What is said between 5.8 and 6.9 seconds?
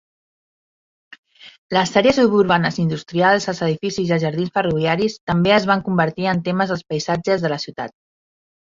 convertir en temes dels